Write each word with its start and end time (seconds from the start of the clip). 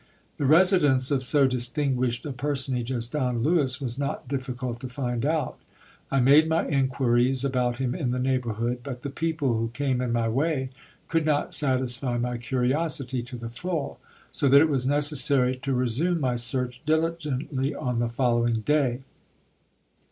The 0.37 0.47
residence 0.47 1.11
of 1.11 1.21
so 1.21 1.45
distinguished 1.45 2.25
a 2.25 2.31
personage 2.33 2.91
as 2.91 3.07
Don 3.07 3.43
Lewis 3.43 3.75
w:.s 3.75 3.99
not 3.99 4.27
difficult 4.27 4.79
to 4.79 4.89
find 4.89 5.23
out. 5.23 5.59
I 6.09 6.19
made 6.19 6.49
my 6.49 6.65
enquiries 6.65 7.45
about 7.45 7.77
him 7.77 7.93
in 7.93 8.09
the 8.09 8.17
neighbour 8.17 8.53
hood, 8.53 8.79
but 8.81 9.03
the 9.03 9.11
people 9.11 9.55
who 9.55 9.67
came 9.75 10.01
in 10.01 10.11
my 10.11 10.27
way 10.27 10.71
could 11.07 11.23
not 11.23 11.53
satisfy 11.53 12.17
my 12.17 12.39
curiosity 12.39 13.21
to 13.21 13.37
the 13.37 13.49
full, 13.49 13.99
so 14.31 14.49
that 14.49 14.61
it 14.61 14.69
was 14.69 14.87
necessary 14.87 15.55
to 15.57 15.71
resume 15.71 16.19
my 16.19 16.35
search 16.35 16.83
diligently 16.83 17.75
on 17.75 17.99
the 17.99 18.09
following 18.09 18.61
day. 18.61 19.01